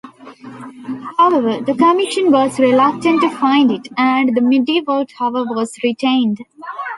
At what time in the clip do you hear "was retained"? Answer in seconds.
5.47-6.39